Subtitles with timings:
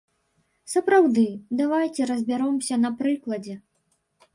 [0.75, 1.27] Сапраўды,
[1.61, 3.61] давайце разбяромся на прыкладзе.